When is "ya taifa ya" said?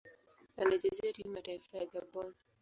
1.35-1.85